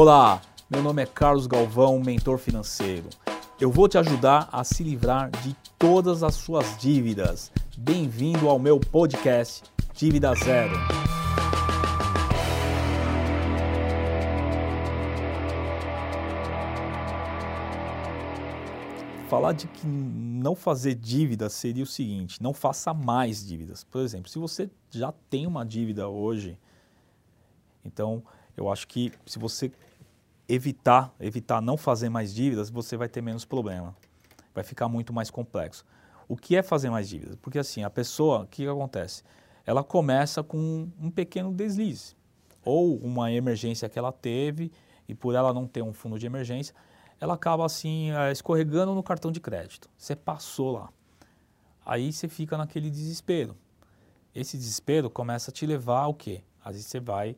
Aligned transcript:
Olá, 0.00 0.40
meu 0.70 0.80
nome 0.80 1.02
é 1.02 1.06
Carlos 1.06 1.48
Galvão, 1.48 1.98
mentor 1.98 2.38
financeiro. 2.38 3.08
Eu 3.60 3.68
vou 3.68 3.88
te 3.88 3.98
ajudar 3.98 4.48
a 4.52 4.62
se 4.62 4.84
livrar 4.84 5.28
de 5.28 5.56
todas 5.76 6.22
as 6.22 6.36
suas 6.36 6.78
dívidas. 6.78 7.50
Bem-vindo 7.76 8.48
ao 8.48 8.60
meu 8.60 8.78
podcast 8.78 9.64
Dívida 9.92 10.32
Zero. 10.36 10.72
Falar 19.28 19.52
de 19.52 19.66
que 19.66 19.84
não 19.84 20.54
fazer 20.54 20.94
dívidas 20.94 21.54
seria 21.54 21.82
o 21.82 21.86
seguinte: 21.88 22.40
não 22.40 22.54
faça 22.54 22.94
mais 22.94 23.44
dívidas. 23.44 23.82
Por 23.82 24.02
exemplo, 24.02 24.30
se 24.30 24.38
você 24.38 24.70
já 24.92 25.12
tem 25.28 25.44
uma 25.44 25.66
dívida 25.66 26.08
hoje, 26.08 26.56
então 27.84 28.22
eu 28.58 28.70
acho 28.70 28.88
que 28.88 29.12
se 29.24 29.38
você 29.38 29.70
evitar, 30.48 31.14
evitar 31.20 31.62
não 31.62 31.76
fazer 31.76 32.08
mais 32.08 32.34
dívidas, 32.34 32.70
você 32.70 32.96
vai 32.96 33.08
ter 33.08 33.22
menos 33.22 33.44
problema. 33.44 33.94
Vai 34.52 34.64
ficar 34.64 34.88
muito 34.88 35.12
mais 35.12 35.30
complexo. 35.30 35.84
O 36.26 36.36
que 36.36 36.56
é 36.56 36.62
fazer 36.62 36.90
mais 36.90 37.08
dívidas? 37.08 37.36
Porque 37.36 37.58
assim, 37.58 37.84
a 37.84 37.90
pessoa, 37.90 38.40
o 38.40 38.46
que, 38.46 38.66
acontece? 38.66 39.22
Ela 39.64 39.84
começa 39.84 40.42
com 40.42 40.88
um 41.00 41.08
pequeno 41.08 41.52
deslize 41.52 42.16
ou 42.64 42.96
uma 42.96 43.30
emergência 43.30 43.88
que 43.88 43.98
ela 43.98 44.10
teve 44.10 44.72
e 45.08 45.14
por 45.14 45.36
ela 45.36 45.54
não 45.54 45.66
ter 45.66 45.82
um 45.82 45.92
fundo 45.92 46.18
de 46.18 46.26
emergência, 46.26 46.74
ela 47.20 47.34
acaba 47.34 47.64
assim 47.64 48.10
eh, 48.10 48.32
escorregando 48.32 48.92
no 48.92 49.02
cartão 49.02 49.30
de 49.30 49.40
crédito. 49.40 49.88
Você 49.96 50.16
passou 50.16 50.72
lá. 50.72 50.90
Aí 51.86 52.12
você 52.12 52.26
fica 52.28 52.58
naquele 52.58 52.90
desespero. 52.90 53.56
Esse 54.34 54.56
desespero 54.56 55.08
começa 55.08 55.50
a 55.50 55.54
te 55.54 55.64
levar 55.64 56.00
ao 56.00 56.12
quê? 56.12 56.42
Às 56.62 56.74
vezes 56.74 56.88
você 56.88 57.00
vai 57.00 57.36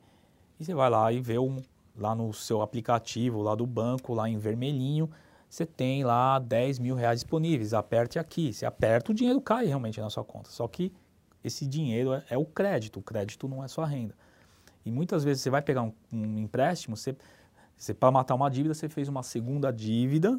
e 0.61 0.65
você 0.65 0.75
vai 0.75 0.91
lá 0.91 1.11
e 1.13 1.21
vê 1.21 1.39
um, 1.39 1.61
lá 1.97 2.15
no 2.15 2.33
seu 2.33 2.63
aplicativo, 2.63 3.43
lá 3.43 3.55
do 3.55 3.67
banco, 3.67 4.15
lá 4.15 4.29
em 4.29 4.39
vermelhinho, 4.39 5.11
você 5.49 5.67
tem 5.67 6.05
lá 6.05 6.39
10 6.39 6.79
mil 6.79 6.95
reais 6.95 7.21
disponíveis. 7.21 7.75
Aperte 7.75 8.19
aqui. 8.19 8.52
Você 8.52 8.65
aperta, 8.65 9.11
o 9.11 9.15
dinheiro 9.15 9.41
cai 9.41 9.67
realmente 9.67 10.01
na 10.01 10.09
sua 10.09 10.23
conta. 10.23 10.51
Só 10.51 10.69
que 10.69 10.93
esse 11.43 11.67
dinheiro 11.67 12.13
é, 12.13 12.23
é 12.30 12.39
o 12.39 12.45
crédito. 12.45 13.01
O 13.01 13.02
crédito 13.02 13.49
não 13.49 13.65
é 13.65 13.67
sua 13.67 13.87
renda. 13.87 14.15
E 14.85 14.93
muitas 14.93 15.25
vezes 15.25 15.43
você 15.43 15.51
vai 15.51 15.61
pegar 15.61 15.83
um, 15.83 15.93
um 16.13 16.39
empréstimo, 16.39 16.97
você 16.97 17.17
você, 17.80 17.95
para 17.95 18.11
matar 18.11 18.35
uma 18.35 18.51
dívida, 18.51 18.74
você 18.74 18.91
fez 18.91 19.09
uma 19.09 19.23
segunda 19.23 19.73
dívida, 19.73 20.39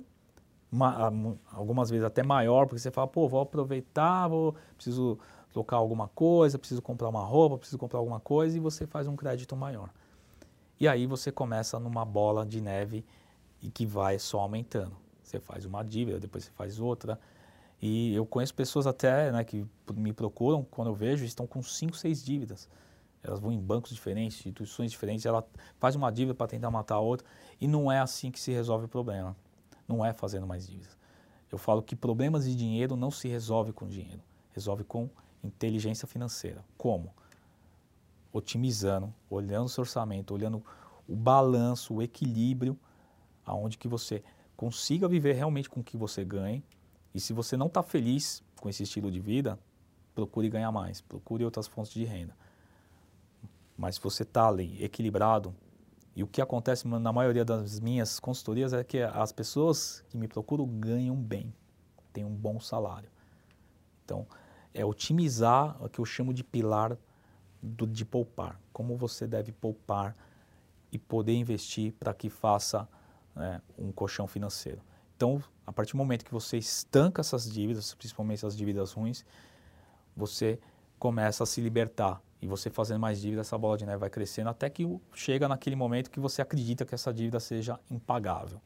uma, 0.71 1.11
algumas 1.51 1.89
vezes 1.89 2.05
até 2.05 2.21
maior, 2.21 2.67
porque 2.67 2.77
você 2.77 2.91
fala, 2.91 3.07
pô, 3.07 3.27
vou 3.27 3.41
aproveitar, 3.41 4.27
vou, 4.27 4.55
preciso 4.75 5.17
trocar 5.51 5.77
alguma 5.77 6.07
coisa, 6.07 6.59
preciso 6.59 6.83
comprar 6.83 7.09
uma 7.09 7.23
roupa, 7.25 7.57
preciso 7.57 7.79
comprar 7.79 7.97
alguma 7.97 8.19
coisa, 8.19 8.55
e 8.55 8.59
você 8.59 8.85
faz 8.85 9.07
um 9.07 9.15
crédito 9.15 9.55
maior. 9.55 9.89
E 10.81 10.87
aí 10.87 11.05
você 11.05 11.31
começa 11.31 11.79
numa 11.79 12.03
bola 12.03 12.45
de 12.45 12.59
neve 12.59 13.05
e 13.61 13.69
que 13.69 13.85
vai 13.85 14.17
só 14.17 14.39
aumentando. 14.39 14.97
Você 15.21 15.39
faz 15.39 15.63
uma 15.63 15.83
dívida, 15.83 16.19
depois 16.19 16.45
você 16.45 16.51
faz 16.51 16.79
outra. 16.79 17.19
E 17.79 18.13
eu 18.15 18.25
conheço 18.25 18.53
pessoas 18.55 18.87
até 18.87 19.31
né, 19.31 19.43
que 19.43 19.63
me 19.93 20.11
procuram, 20.11 20.65
quando 20.69 20.87
eu 20.87 20.95
vejo, 20.95 21.23
estão 21.23 21.45
com 21.45 21.61
cinco, 21.61 21.95
seis 21.95 22.23
dívidas 22.23 22.67
elas 23.23 23.39
vão 23.39 23.51
em 23.51 23.59
bancos 23.59 23.91
diferentes, 23.91 24.37
instituições 24.37 24.91
diferentes, 24.91 25.25
ela 25.25 25.47
faz 25.77 25.95
uma 25.95 26.11
dívida 26.11 26.33
para 26.33 26.47
tentar 26.47 26.71
matar 26.71 26.95
a 26.95 26.99
outra 26.99 27.27
e 27.59 27.67
não 27.67 27.91
é 27.91 27.99
assim 27.99 28.31
que 28.31 28.39
se 28.39 28.51
resolve 28.51 28.85
o 28.85 28.89
problema. 28.89 29.35
Não 29.87 30.03
é 30.05 30.13
fazendo 30.13 30.47
mais 30.47 30.67
dívidas. 30.67 30.97
Eu 31.51 31.57
falo 31.57 31.81
que 31.81 31.95
problemas 31.95 32.45
de 32.45 32.55
dinheiro 32.55 32.95
não 32.95 33.11
se 33.11 33.27
resolve 33.27 33.73
com 33.73 33.87
dinheiro, 33.87 34.21
resolve 34.53 34.83
com 34.83 35.09
inteligência 35.43 36.07
financeira. 36.07 36.63
Como? 36.77 37.13
Otimizando, 38.33 39.13
olhando 39.29 39.65
o 39.65 39.69
seu 39.69 39.81
orçamento, 39.81 40.33
olhando 40.33 40.63
o 41.07 41.15
balanço, 41.15 41.95
o 41.95 42.01
equilíbrio, 42.01 42.79
aonde 43.45 43.77
que 43.77 43.87
você 43.87 44.23
consiga 44.55 45.07
viver 45.07 45.33
realmente 45.33 45.69
com 45.69 45.81
o 45.81 45.83
que 45.83 45.97
você 45.97 46.23
ganha. 46.23 46.63
E 47.13 47.19
se 47.19 47.33
você 47.33 47.57
não 47.57 47.67
está 47.67 47.83
feliz 47.83 48.43
com 48.59 48.69
esse 48.69 48.83
estilo 48.83 49.11
de 49.11 49.19
vida, 49.19 49.59
procure 50.13 50.49
ganhar 50.49 50.71
mais, 50.71 51.01
procure 51.01 51.43
outras 51.43 51.67
fontes 51.67 51.91
de 51.91 52.05
renda. 52.05 52.35
Mas 53.77 53.95
se 53.95 54.01
você 54.01 54.23
está 54.23 54.47
ali 54.47 54.81
equilibrado, 54.83 55.55
e 56.15 56.23
o 56.23 56.27
que 56.27 56.41
acontece 56.41 56.87
na 56.87 57.11
maioria 57.13 57.45
das 57.45 57.79
minhas 57.79 58.19
consultorias 58.19 58.73
é 58.73 58.83
que 58.83 59.01
as 59.01 59.31
pessoas 59.31 60.03
que 60.09 60.17
me 60.17 60.27
procuram 60.27 60.67
ganham 60.67 61.15
bem, 61.15 61.53
têm 62.11 62.25
um 62.25 62.35
bom 62.35 62.59
salário. 62.59 63.09
Então, 64.03 64.27
é 64.73 64.85
otimizar 64.85 65.81
o 65.83 65.87
que 65.87 65.99
eu 65.99 66.05
chamo 66.05 66.33
de 66.33 66.43
pilar 66.43 66.97
do, 67.61 67.85
de 67.85 68.05
poupar. 68.05 68.59
Como 68.73 68.97
você 68.97 69.27
deve 69.27 69.51
poupar 69.51 70.15
e 70.91 70.97
poder 70.97 71.33
investir 71.33 71.93
para 71.93 72.13
que 72.13 72.29
faça 72.29 72.87
né, 73.35 73.61
um 73.77 73.91
colchão 73.91 74.27
financeiro. 74.27 74.81
Então, 75.15 75.41
a 75.65 75.71
partir 75.71 75.93
do 75.93 75.97
momento 75.97 76.25
que 76.25 76.31
você 76.31 76.57
estanca 76.57 77.21
essas 77.21 77.49
dívidas, 77.49 77.93
principalmente 77.93 78.45
as 78.45 78.57
dívidas 78.57 78.91
ruins, 78.93 79.23
você 80.15 80.59
começa 80.97 81.43
a 81.43 81.45
se 81.45 81.61
libertar 81.61 82.21
e 82.41 82.47
você 82.47 82.69
fazendo 82.69 82.99
mais 82.99 83.21
dívida, 83.21 83.41
essa 83.41 83.57
bola 83.57 83.77
de 83.77 83.85
neve 83.85 83.99
vai 83.99 84.09
crescendo 84.09 84.49
até 84.49 84.69
que 84.69 84.99
chega 85.13 85.47
naquele 85.47 85.75
momento 85.75 86.09
que 86.09 86.19
você 86.19 86.41
acredita 86.41 86.83
que 86.85 86.95
essa 86.95 87.13
dívida 87.13 87.39
seja 87.39 87.79
impagável. 87.89 88.59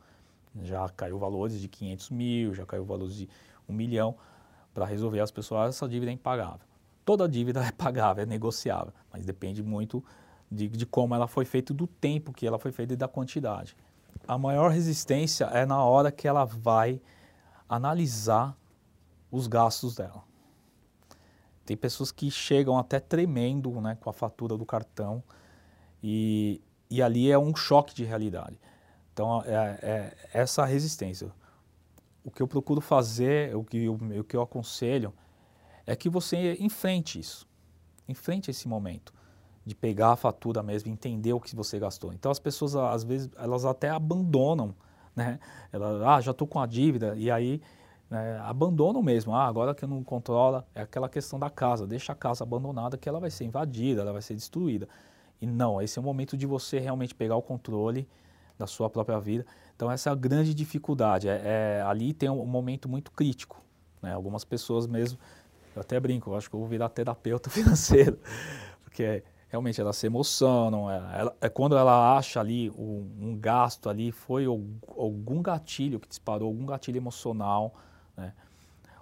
Já 0.64 0.88
caiu 0.90 1.20
valores 1.20 1.60
de 1.60 1.68
500 1.68 2.10
mil, 2.10 2.54
já 2.54 2.66
caiu 2.66 2.86
valores 2.86 3.16
de 3.16 3.30
1 3.68 3.74
milhão. 3.74 4.16
Para 4.74 4.86
resolver 4.86 5.20
as 5.20 5.32
pessoas, 5.32 5.76
essa 5.76 5.88
dívida 5.88 6.12
é 6.12 6.14
impagável. 6.14 6.66
Toda 7.06 7.30
dívida 7.30 7.64
é 7.64 7.72
pagável, 7.72 8.24
é 8.24 8.26
negociável, 8.26 8.92
mas 9.14 9.26
depende 9.26 9.64
muito 9.64 10.04
de, 10.52 10.68
de 10.68 10.86
como 10.86 11.14
ela 11.16 11.28
foi 11.28 11.46
feita, 11.46 11.74
do 11.74 11.88
tempo 11.88 12.34
que 12.34 12.46
ela 12.46 12.60
foi 12.60 12.72
feita 12.72 12.94
e 12.94 12.98
da 12.98 13.08
quantidade. 13.08 13.78
A 14.28 14.38
maior 14.38 14.72
resistência 14.72 15.46
é 15.46 15.66
na 15.66 15.84
hora 15.84 16.12
que 16.12 16.28
ela 16.28 16.44
vai 16.46 17.00
analisar 17.70 18.58
os 19.32 19.48
gastos 19.48 19.96
dela. 19.96 20.24
Tem 21.66 21.76
pessoas 21.76 22.12
que 22.12 22.30
chegam 22.30 22.78
até 22.78 23.00
tremendo 23.00 23.82
né, 23.82 23.98
com 24.00 24.10
a 24.10 24.14
fatura 24.14 24.58
do 24.58 24.66
cartão 24.66 25.24
e, 26.02 26.62
e 26.90 27.02
ali 27.02 27.32
é 27.32 27.38
um 27.38 27.56
choque 27.56 27.94
de 27.94 28.04
realidade. 28.04 28.60
Então, 29.12 29.42
é, 29.46 29.80
é 29.82 30.18
essa 30.34 30.64
resistência. 30.66 31.32
O 32.24 32.30
que 32.30 32.42
eu 32.42 32.48
procuro 32.48 32.82
fazer, 32.82 33.56
o 33.56 33.64
que 33.64 33.86
eu, 33.86 33.94
o 33.94 34.24
que 34.24 34.36
eu 34.36 34.42
aconselho, 34.42 35.14
é 35.86 35.96
que 35.96 36.10
você 36.10 36.56
enfrente 36.60 37.20
isso. 37.20 37.48
Enfrente 38.08 38.52
esse 38.52 38.68
momento 38.68 39.14
de 39.66 39.74
pegar 39.74 40.12
a 40.12 40.16
fatura 40.16 40.62
mesmo, 40.62 40.92
entender 40.92 41.34
o 41.34 41.40
que 41.40 41.56
você 41.56 41.80
gastou. 41.80 42.14
Então, 42.14 42.32
as 42.32 42.38
pessoas, 42.38 42.76
às 42.76 43.04
vezes, 43.04 43.30
elas 43.36 43.66
até 43.66 43.90
abandonam, 43.90 44.76
né? 45.16 45.40
Elas, 45.72 46.02
ah, 46.04 46.22
já 46.22 46.32
estou 46.32 46.48
com 46.48 46.60
a 46.60 46.68
dívida, 46.68 47.16
e 47.16 47.32
aí 47.32 47.62
né, 48.10 48.40
abandonam 48.44 49.02
mesmo. 49.02 49.34
Ah, 49.34 49.46
agora 49.46 49.74
que 49.74 49.86
não 49.86 50.04
controla, 50.04 50.68
é 50.76 50.82
aquela 50.82 51.10
questão 51.10 51.40
da 51.40 51.50
casa. 51.50 51.88
Deixa 51.88 52.12
a 52.12 52.16
casa 52.16 52.44
abandonada 52.44 52.98
que 52.98 53.10
ela 53.10 53.20
vai 53.20 53.32
ser 53.32 53.46
invadida, 53.46 54.02
ela 54.02 54.14
vai 54.14 54.22
ser 54.22 54.36
destruída. 54.36 54.88
E 55.42 55.48
não, 55.48 55.82
esse 55.82 55.98
é 55.98 56.02
o 56.02 56.06
momento 56.06 56.38
de 56.38 56.46
você 56.46 56.80
realmente 56.80 57.14
pegar 57.14 57.36
o 57.36 57.42
controle 57.42 58.08
da 58.58 58.68
sua 58.68 58.90
própria 58.90 59.20
vida. 59.20 59.46
Então 59.76 59.92
essa 59.92 60.10
é 60.10 60.14
a 60.14 60.16
grande 60.16 60.54
dificuldade. 60.54 61.28
É, 61.28 61.42
é 61.44 61.82
ali 61.86 62.14
tem 62.14 62.30
um, 62.30 62.46
momento 62.46 62.88
muito 62.88 63.12
crítico. 63.12 63.62
Né? 64.02 64.14
Algumas 64.14 64.44
pessoas 64.46 64.88
mesmo, 64.88 65.20
eu 65.76 65.82
até 65.82 66.00
brinco, 66.00 66.32
eu 66.32 66.36
acho 66.36 66.50
que 66.50 66.56
eu 66.56 66.60
vou 66.60 66.70
virar 66.70 66.90
terapeuta 66.90 67.50
financeiro, 67.52 68.20
porque 68.84 69.24
realmente 69.50 69.80
elas 69.80 69.98
se 69.98 70.06
emocionam. 70.06 70.90
É, 70.90 71.20
ela, 71.20 71.36
é 71.42 71.50
quando 71.50 71.78
ela 71.78 72.18
acha 72.18 72.40
ali 72.40 72.70
um, 72.72 73.10
um 73.20 73.38
gasto 73.38 73.90
ali, 73.90 74.12
foi 74.12 74.46
algum 74.46 75.42
gatilho 75.42 76.00
que 76.00 76.08
disparou, 76.08 76.48
algum 76.48 76.66
gatilho 76.66 76.98
emocional, 76.98 77.74
né? 78.16 78.34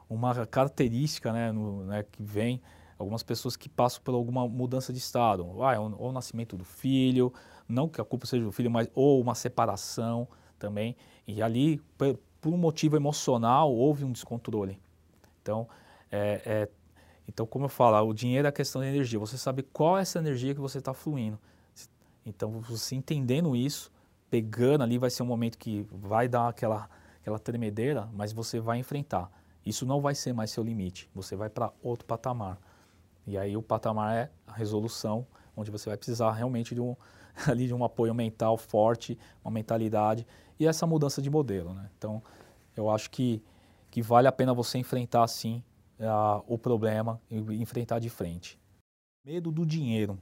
Uma 0.09 0.45
característica 0.45 1.31
né, 1.31 1.51
no, 1.51 1.85
né, 1.85 2.03
que 2.03 2.21
vem, 2.21 2.61
algumas 2.99 3.23
pessoas 3.23 3.55
que 3.55 3.67
passam 3.67 4.01
por 4.03 4.13
alguma 4.13 4.47
mudança 4.47 4.93
de 4.93 4.99
estado, 4.99 5.63
ah, 5.63 5.79
ou, 5.79 5.95
ou 5.97 6.09
o 6.09 6.11
nascimento 6.11 6.55
do 6.55 6.63
filho, 6.63 7.33
não 7.67 7.89
que 7.89 7.99
a 7.99 8.03
culpa 8.03 8.27
seja 8.27 8.43
do 8.43 8.51
filho, 8.51 8.69
mas 8.69 8.87
ou 8.93 9.19
uma 9.19 9.33
separação 9.33 10.27
também, 10.59 10.95
e 11.25 11.41
ali, 11.41 11.79
por, 11.97 12.19
por 12.39 12.53
um 12.53 12.57
motivo 12.57 12.95
emocional, 12.95 13.73
houve 13.73 14.03
um 14.03 14.11
descontrole. 14.11 14.79
Então, 15.41 15.67
é, 16.15 16.41
é, 16.45 16.69
então, 17.27 17.43
como 17.45 17.65
eu 17.65 17.69
falo, 17.69 18.07
o 18.07 18.13
dinheiro 18.13 18.45
é 18.45 18.49
a 18.49 18.51
questão 18.51 18.81
da 18.81 18.87
energia. 18.87 19.17
Você 19.17 19.35
sabe 19.35 19.63
qual 19.63 19.97
é 19.97 20.01
essa 20.03 20.19
energia 20.19 20.53
que 20.53 20.61
você 20.61 20.77
está 20.77 20.93
fluindo. 20.93 21.39
Então, 22.23 22.51
você 22.61 22.95
entendendo 22.95 23.55
isso, 23.55 23.91
pegando 24.29 24.83
ali, 24.83 24.99
vai 24.99 25.09
ser 25.09 25.23
um 25.23 25.25
momento 25.25 25.57
que 25.57 25.87
vai 25.91 26.27
dar 26.27 26.49
aquela 26.49 26.87
aquela 27.19 27.39
tremedeira, 27.39 28.09
mas 28.13 28.33
você 28.33 28.59
vai 28.59 28.77
enfrentar. 28.77 29.31
Isso 29.65 29.85
não 29.85 30.01
vai 30.01 30.13
ser 30.13 30.33
mais 30.33 30.51
seu 30.51 30.61
limite, 30.61 31.09
você 31.15 31.37
vai 31.37 31.49
para 31.49 31.71
outro 31.81 32.05
patamar. 32.05 32.59
E 33.25 33.37
aí 33.37 33.55
o 33.55 33.61
patamar 33.63 34.13
é 34.13 34.29
a 34.45 34.51
resolução, 34.51 35.25
onde 35.55 35.71
você 35.71 35.89
vai 35.89 35.95
precisar 35.97 36.33
realmente 36.33 36.75
de 36.75 36.81
um, 36.81 36.97
ali 37.47 37.65
de 37.65 37.73
um 37.73 37.81
apoio 37.81 38.13
mental 38.13 38.57
forte, 38.57 39.17
uma 39.43 39.51
mentalidade 39.51 40.27
e 40.59 40.67
essa 40.67 40.85
mudança 40.85 41.21
de 41.21 41.29
modelo. 41.29 41.73
Né? 41.73 41.89
Então, 41.97 42.21
eu 42.75 42.89
acho 42.89 43.09
que, 43.09 43.41
que 43.89 44.01
vale 44.01 44.27
a 44.27 44.31
pena 44.31 44.53
você 44.53 44.77
enfrentar 44.77 45.25
sim 45.29 45.63
uh, 46.03 46.43
o 46.47 46.57
problema 46.57 47.19
e 47.29 47.37
enfrentar 47.61 47.99
de 47.99 48.09
frente. 48.09 48.59
Medo 49.25 49.51
do 49.51 49.65
dinheiro. 49.65 50.17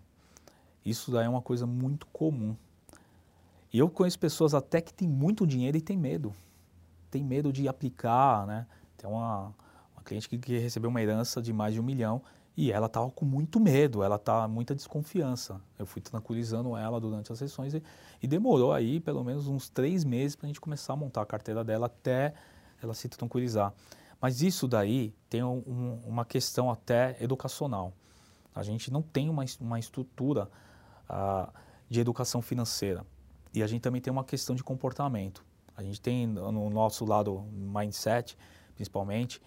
Isso 0.86 1.12
daí 1.12 1.26
é 1.26 1.30
uma 1.30 1.42
coisa 1.42 1.66
muito 1.66 2.06
comum. 2.08 2.56
E 3.74 3.80
eu 3.80 3.90
conheço 3.90 4.20
pessoas 4.20 4.54
até 4.54 4.82
que 4.82 4.94
têm 4.94 5.08
muito 5.08 5.46
dinheiro 5.48 5.78
e 5.78 5.82
têm 5.82 5.98
medo. 5.98 6.34
Tem 7.10 7.24
medo 7.24 7.52
de 7.52 7.68
aplicar, 7.68 8.46
né? 8.46 8.68
Tem 8.98 9.10
uma, 9.10 9.54
uma 9.94 10.04
cliente 10.04 10.28
que, 10.28 10.38
que 10.38 10.58
recebeu 10.58 10.90
uma 10.90 11.02
herança 11.02 11.42
de 11.42 11.54
mais 11.54 11.74
de 11.74 11.80
um 11.80 11.84
milhão 11.84 12.22
e 12.56 12.72
ela 12.72 12.88
estava 12.88 13.10
com 13.10 13.24
muito 13.24 13.60
medo, 13.60 14.04
ela 14.04 14.18
estava 14.18 14.48
muita 14.48 14.76
desconfiança. 14.76 15.62
Eu 15.80 15.86
fui 15.86 16.02
tranquilizando 16.02 16.76
ela 16.76 17.00
durante 17.00 17.32
as 17.32 17.40
sessões 17.40 17.74
e, 17.74 17.82
e 18.22 18.28
demorou 18.28 18.74
aí 18.74 19.00
pelo 19.00 19.24
menos 19.24 19.48
uns 19.48 19.70
três 19.70 20.04
meses 20.04 20.36
para 20.36 20.48
a 20.48 20.50
gente 20.50 20.60
começar 20.60 20.94
a 20.94 20.96
montar 20.96 21.22
a 21.22 21.26
carteira 21.26 21.64
dela 21.64 21.86
até 21.86 22.34
ela 22.82 22.94
se 22.94 23.08
tranquilizar. 23.08 23.74
Mas 24.22 24.42
isso 24.44 24.68
daí 24.68 25.16
tem 25.28 25.44
um, 25.44 26.00
uma 26.06 26.24
questão 26.24 26.70
até 26.70 27.18
educacional. 27.20 27.92
A 28.54 28.62
gente 28.62 28.92
não 28.92 29.02
tem 29.02 29.30
uma, 29.30 29.44
uma 29.60 29.80
estrutura 29.80 30.48
uh, 31.10 31.52
de 31.90 32.00
educação 32.00 32.42
financeira. 32.42 33.06
E 33.54 33.64
a 33.64 33.68
gente 33.68 33.82
também 33.82 34.00
tem 34.00 34.12
uma 34.12 34.24
questão 34.24 34.56
de 34.56 34.64
comportamento. 34.64 35.44
A 35.76 35.82
gente 35.82 36.00
tem 36.00 36.28
no 36.28 36.70
nosso 36.70 37.04
lado 37.04 37.44
mindset, 37.52 38.38
principalmente, 38.76 39.42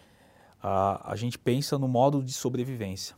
a, 0.61 1.13
a 1.13 1.17
gente 1.17 1.39
pensa 1.39 1.79
no 1.79 1.87
modo 1.87 2.23
de 2.23 2.33
sobrevivência. 2.33 3.15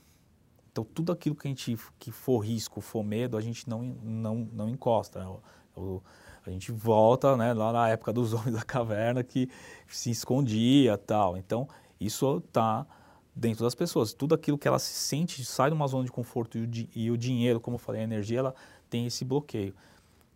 Então, 0.71 0.85
tudo 0.85 1.11
aquilo 1.11 1.35
que 1.35 1.49
a 1.49 1.51
gente 1.51 1.79
que 1.99 2.13
for 2.13 2.41
risco, 2.41 2.83
for 2.83 3.03
medo, 3.03 3.37
a 3.37 3.41
gente 3.41 3.67
não, 3.69 3.83
não, 3.83 4.49
não 4.53 4.69
encosta. 4.69 5.21
Né? 5.21 5.37
O, 5.75 6.03
a 6.47 6.53
gente 6.53 6.73
volta 6.73 7.37
né, 7.37 7.53
lá 7.53 7.73
na 7.73 7.89
época 7.89 8.13
dos 8.13 8.33
homens 8.35 8.55
da 8.55 8.63
caverna 8.63 9.23
que 9.23 9.49
se 9.87 10.11
escondia 10.11 10.97
tal. 10.97 11.37
Então, 11.37 11.69
isso 12.01 12.39
está 12.39 12.87
dentro 13.35 13.65
das 13.65 13.75
pessoas. 13.75 14.13
Tudo 14.13 14.35
aquilo 14.35 14.59
que 14.59 14.69
ela 14.69 14.79
se 14.79 14.93
sente 14.93 15.45
sai 15.45 15.71
de 15.71 15.77
uma 15.77 15.87
zona 15.87 16.05
de 16.05 16.13
conforto 16.13 16.59
e 16.59 16.63
o, 16.63 16.89
e 16.95 17.11
o 17.11 17.17
dinheiro, 17.17 17.61
como 17.61 17.75
eu 17.75 17.79
falei, 17.79 18.01
a 18.01 18.05
energia, 18.05 18.39
ela 18.39 18.55
tem 18.89 19.07
esse 19.07 19.25
bloqueio. 19.25 19.75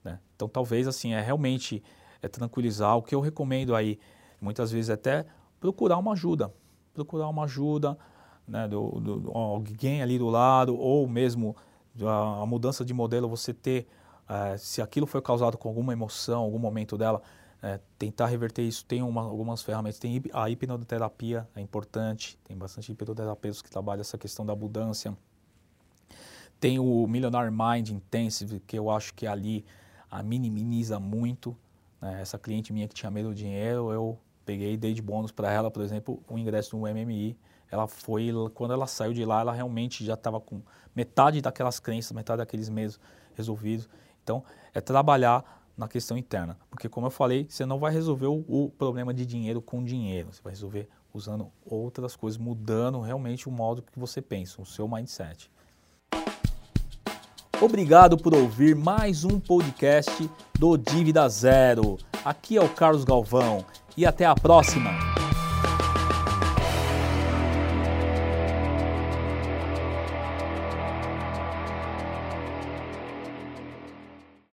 Né? 0.04 0.18
Então, 0.34 0.48
talvez 0.48 0.88
assim, 0.88 1.12
é 1.12 1.20
realmente 1.20 1.82
é 2.22 2.28
tranquilizar. 2.28 2.96
O 2.96 3.02
que 3.02 3.14
eu 3.14 3.20
recomendo 3.20 3.74
aí, 3.74 3.98
muitas 4.40 4.70
vezes, 4.70 4.90
é 4.90 4.94
até 4.94 5.26
procurar 5.60 5.96
uma 5.98 6.12
ajuda 6.12 6.52
procurar 6.94 7.28
uma 7.28 7.44
ajuda 7.44 7.96
né, 8.46 8.66
do, 8.68 9.00
do, 9.00 9.30
alguém 9.32 10.02
ali 10.02 10.18
do 10.18 10.28
lado, 10.28 10.76
ou 10.76 11.06
mesmo 11.08 11.56
a, 12.02 12.42
a 12.42 12.46
mudança 12.46 12.84
de 12.84 12.92
modelo, 12.92 13.28
você 13.28 13.54
ter, 13.54 13.86
é, 14.30 14.56
se 14.56 14.80
aquilo 14.80 15.08
foi 15.08 15.20
causado 15.20 15.58
com 15.58 15.68
alguma 15.68 15.92
emoção, 15.92 16.42
algum 16.42 16.58
momento 16.58 16.96
dela, 16.96 17.20
é, 17.60 17.80
tentar 17.98 18.26
reverter 18.26 18.62
isso. 18.62 18.84
Tem 18.84 19.02
uma, 19.02 19.22
algumas 19.22 19.60
ferramentas, 19.60 19.98
tem 19.98 20.22
a 20.32 20.48
hipnoterapia, 20.48 21.48
é 21.56 21.60
importante, 21.60 22.38
tem 22.44 22.56
bastante 22.56 22.92
hipnoterapeutas 22.92 23.60
que 23.60 23.68
trabalham 23.68 24.02
essa 24.02 24.16
questão 24.16 24.46
da 24.46 24.52
abundância. 24.52 25.16
Tem 26.60 26.78
o 26.78 27.06
Millionaire 27.08 27.50
Mind 27.50 27.88
Intensive, 27.88 28.60
que 28.60 28.78
eu 28.78 28.88
acho 28.88 29.14
que 29.14 29.26
ali 29.26 29.64
a 30.08 30.22
minimiza 30.22 31.00
muito. 31.00 31.56
Né? 32.00 32.20
Essa 32.22 32.38
cliente 32.38 32.72
minha 32.72 32.86
que 32.86 32.94
tinha 32.94 33.10
medo 33.10 33.30
do 33.30 33.34
dinheiro, 33.34 33.90
eu 33.90 34.16
peguei 34.46 34.76
dei 34.76 34.94
de 34.94 35.02
bônus 35.02 35.32
para 35.32 35.50
ela, 35.50 35.72
por 35.72 35.82
exemplo, 35.82 36.22
o 36.28 36.38
ingresso 36.38 36.76
no 36.76 36.86
MMI. 36.86 37.36
Ela 37.68 37.88
foi, 37.88 38.30
quando 38.54 38.74
ela 38.74 38.86
saiu 38.86 39.12
de 39.12 39.24
lá, 39.24 39.40
ela 39.40 39.52
realmente 39.52 40.04
já 40.04 40.14
estava 40.14 40.40
com 40.40 40.62
metade 40.94 41.40
daquelas 41.40 41.80
crenças, 41.80 42.12
metade 42.12 42.38
daqueles 42.38 42.68
medos 42.68 43.00
resolvidos. 43.34 43.88
Então, 44.22 44.42
é 44.74 44.80
trabalhar 44.80 45.62
na 45.76 45.88
questão 45.88 46.16
interna. 46.16 46.58
Porque, 46.68 46.88
como 46.88 47.06
eu 47.06 47.10
falei, 47.10 47.46
você 47.48 47.64
não 47.64 47.78
vai 47.78 47.92
resolver 47.92 48.26
o, 48.26 48.44
o 48.46 48.70
problema 48.70 49.14
de 49.14 49.24
dinheiro 49.24 49.62
com 49.62 49.82
dinheiro. 49.82 50.32
Você 50.32 50.42
vai 50.42 50.52
resolver 50.52 50.88
usando 51.12 51.50
outras 51.64 52.14
coisas, 52.14 52.38
mudando 52.38 53.00
realmente 53.00 53.48
o 53.48 53.52
modo 53.52 53.82
que 53.82 53.98
você 53.98 54.20
pensa, 54.20 54.60
o 54.60 54.66
seu 54.66 54.86
mindset. 54.86 55.50
Obrigado 57.60 58.16
por 58.16 58.34
ouvir 58.34 58.74
mais 58.74 59.24
um 59.24 59.38
podcast 59.38 60.30
do 60.58 60.78
Dívida 60.78 61.28
Zero. 61.28 61.98
Aqui 62.24 62.56
é 62.56 62.62
o 62.62 62.68
Carlos 62.68 63.04
Galvão 63.04 63.64
e 63.96 64.06
até 64.06 64.24
a 64.24 64.34
próxima! 64.34 65.09